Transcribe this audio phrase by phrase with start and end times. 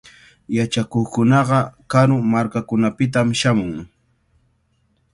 [0.57, 1.59] Yachakuqkunaqa
[1.91, 3.71] karu markakunapitami shamun.